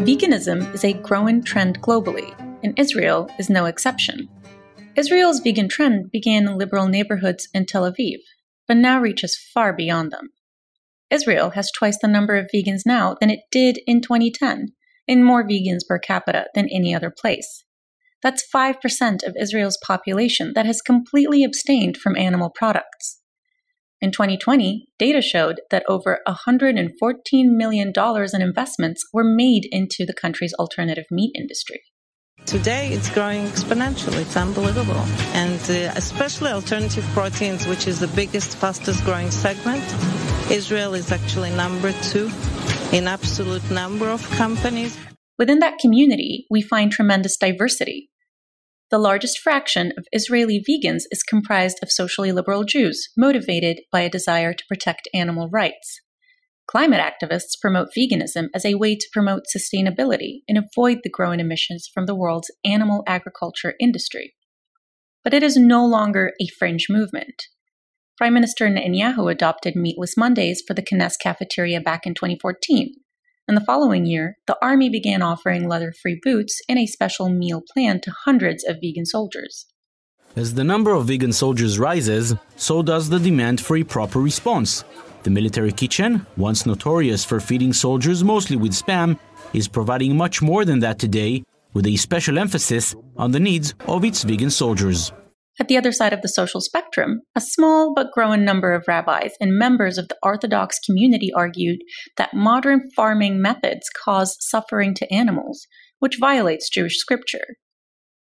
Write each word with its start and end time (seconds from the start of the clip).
veganism 0.00 0.72
is 0.72 0.82
a 0.82 0.94
growing 0.94 1.42
trend 1.42 1.82
globally, 1.82 2.34
and 2.62 2.78
Israel 2.78 3.30
is 3.38 3.50
no 3.50 3.66
exception. 3.66 4.28
Israel's 4.96 5.40
vegan 5.40 5.68
trend 5.68 6.10
began 6.10 6.48
in 6.48 6.56
liberal 6.56 6.88
neighborhoods 6.88 7.48
in 7.52 7.66
Tel 7.66 7.90
Aviv, 7.90 8.16
but 8.66 8.78
now 8.78 8.98
reaches 8.98 9.38
far 9.52 9.74
beyond 9.74 10.10
them. 10.10 10.30
Israel 11.10 11.50
has 11.50 11.70
twice 11.70 11.98
the 12.00 12.08
number 12.08 12.36
of 12.36 12.48
vegans 12.54 12.82
now 12.86 13.14
than 13.20 13.28
it 13.28 13.40
did 13.50 13.78
in 13.86 14.00
2010, 14.00 14.68
and 15.06 15.24
more 15.24 15.46
vegans 15.46 15.86
per 15.86 15.98
capita 15.98 16.46
than 16.54 16.68
any 16.70 16.94
other 16.94 17.12
place. 17.14 17.64
That's 18.22 18.46
5% 18.54 19.26
of 19.26 19.36
Israel's 19.38 19.78
population 19.86 20.52
that 20.54 20.66
has 20.66 20.80
completely 20.80 21.44
abstained 21.44 21.98
from 21.98 22.16
animal 22.16 22.48
products. 22.48 23.19
In 24.02 24.12
2020, 24.12 24.86
data 24.98 25.20
showed 25.20 25.60
that 25.70 25.84
over 25.86 26.20
$114 26.26 26.88
million 27.32 27.92
in 27.94 28.42
investments 28.42 29.04
were 29.12 29.24
made 29.24 29.68
into 29.70 30.06
the 30.06 30.14
country's 30.14 30.54
alternative 30.54 31.04
meat 31.10 31.32
industry. 31.34 31.82
Today 32.46 32.88
it's 32.92 33.10
growing 33.10 33.44
exponentially. 33.44 34.22
It's 34.22 34.38
unbelievable. 34.38 35.04
And 35.34 35.60
uh, 35.70 35.92
especially 35.96 36.50
alternative 36.50 37.04
proteins, 37.12 37.66
which 37.66 37.86
is 37.86 38.00
the 38.00 38.08
biggest, 38.08 38.56
fastest 38.56 39.04
growing 39.04 39.30
segment. 39.30 39.84
Israel 40.50 40.94
is 40.94 41.12
actually 41.12 41.50
number 41.50 41.92
two 42.02 42.30
in 42.92 43.06
absolute 43.06 43.70
number 43.70 44.08
of 44.08 44.28
companies. 44.30 44.98
Within 45.38 45.58
that 45.58 45.78
community, 45.78 46.46
we 46.50 46.62
find 46.62 46.90
tremendous 46.90 47.36
diversity. 47.36 48.08
The 48.90 48.98
largest 48.98 49.38
fraction 49.38 49.92
of 49.96 50.06
Israeli 50.10 50.60
vegans 50.68 51.04
is 51.12 51.22
comprised 51.22 51.78
of 51.80 51.92
socially 51.92 52.32
liberal 52.32 52.64
Jews 52.64 53.10
motivated 53.16 53.82
by 53.92 54.00
a 54.00 54.10
desire 54.10 54.52
to 54.52 54.64
protect 54.68 55.08
animal 55.14 55.48
rights. 55.48 56.00
Climate 56.66 57.00
activists 57.00 57.60
promote 57.60 57.90
veganism 57.96 58.48
as 58.52 58.64
a 58.64 58.74
way 58.74 58.96
to 58.96 59.08
promote 59.12 59.44
sustainability 59.56 60.40
and 60.48 60.58
avoid 60.58 60.98
the 61.04 61.10
growing 61.10 61.38
emissions 61.38 61.88
from 61.92 62.06
the 62.06 62.16
world's 62.16 62.50
animal 62.64 63.04
agriculture 63.06 63.74
industry. 63.78 64.34
But 65.22 65.34
it 65.34 65.44
is 65.44 65.56
no 65.56 65.86
longer 65.86 66.32
a 66.40 66.48
fringe 66.58 66.86
movement. 66.90 67.44
Prime 68.18 68.34
Minister 68.34 68.68
Netanyahu 68.68 69.30
adopted 69.30 69.76
Meatless 69.76 70.16
Mondays 70.16 70.62
for 70.66 70.74
the 70.74 70.82
Knesset 70.82 71.20
cafeteria 71.22 71.80
back 71.80 72.06
in 72.06 72.14
2014, 72.14 72.94
and 73.50 73.56
the 73.56 73.64
following 73.64 74.06
year, 74.06 74.36
the 74.46 74.56
Army 74.62 74.88
began 74.88 75.22
offering 75.22 75.68
leather 75.68 75.92
free 76.00 76.20
boots 76.22 76.62
and 76.68 76.78
a 76.78 76.86
special 76.86 77.28
meal 77.28 77.60
plan 77.74 78.00
to 78.02 78.14
hundreds 78.24 78.62
of 78.62 78.76
vegan 78.80 79.04
soldiers. 79.04 79.66
As 80.36 80.54
the 80.54 80.62
number 80.62 80.92
of 80.94 81.06
vegan 81.06 81.32
soldiers 81.32 81.76
rises, 81.76 82.32
so 82.54 82.80
does 82.80 83.08
the 83.08 83.18
demand 83.18 83.60
for 83.60 83.76
a 83.76 83.82
proper 83.82 84.20
response. 84.20 84.84
The 85.24 85.30
military 85.30 85.72
kitchen, 85.72 86.24
once 86.36 86.64
notorious 86.64 87.24
for 87.24 87.40
feeding 87.40 87.72
soldiers 87.72 88.22
mostly 88.22 88.54
with 88.54 88.70
spam, 88.70 89.18
is 89.52 89.66
providing 89.66 90.16
much 90.16 90.40
more 90.40 90.64
than 90.64 90.78
that 90.78 91.00
today, 91.00 91.42
with 91.74 91.88
a 91.88 91.96
special 91.96 92.38
emphasis 92.38 92.94
on 93.16 93.32
the 93.32 93.40
needs 93.40 93.74
of 93.88 94.04
its 94.04 94.22
vegan 94.22 94.50
soldiers. 94.50 95.10
At 95.60 95.68
the 95.68 95.76
other 95.76 95.92
side 95.92 96.14
of 96.14 96.22
the 96.22 96.28
social 96.28 96.62
spectrum, 96.62 97.20
a 97.36 97.40
small 97.40 97.92
but 97.94 98.12
growing 98.12 98.46
number 98.46 98.72
of 98.72 98.88
rabbis 98.88 99.32
and 99.42 99.58
members 99.58 99.98
of 99.98 100.08
the 100.08 100.16
Orthodox 100.22 100.78
community 100.78 101.30
argued 101.34 101.80
that 102.16 102.32
modern 102.32 102.90
farming 102.96 103.42
methods 103.42 103.90
cause 103.90 104.38
suffering 104.40 104.94
to 104.94 105.12
animals, 105.12 105.66
which 105.98 106.16
violates 106.18 106.70
Jewish 106.70 106.96
scripture. 106.96 107.56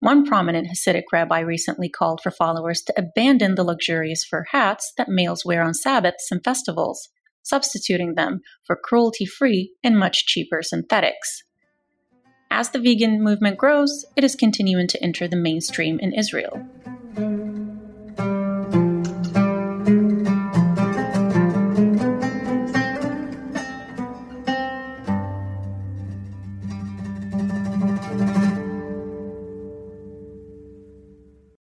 One 0.00 0.24
prominent 0.24 0.68
Hasidic 0.68 1.02
rabbi 1.12 1.40
recently 1.40 1.90
called 1.90 2.20
for 2.22 2.30
followers 2.30 2.80
to 2.86 2.94
abandon 2.96 3.56
the 3.56 3.64
luxurious 3.64 4.24
fur 4.24 4.46
hats 4.52 4.90
that 4.96 5.10
males 5.10 5.44
wear 5.44 5.62
on 5.62 5.74
Sabbaths 5.74 6.30
and 6.30 6.42
festivals, 6.42 7.10
substituting 7.42 8.14
them 8.14 8.40
for 8.64 8.74
cruelty 8.74 9.26
free 9.26 9.74
and 9.84 9.98
much 9.98 10.24
cheaper 10.24 10.62
synthetics. 10.62 11.42
As 12.50 12.70
the 12.70 12.80
vegan 12.80 13.22
movement 13.22 13.58
grows, 13.58 14.06
it 14.16 14.24
is 14.24 14.34
continuing 14.34 14.86
to 14.88 15.02
enter 15.02 15.28
the 15.28 15.36
mainstream 15.36 15.98
in 16.00 16.14
Israel. 16.14 16.66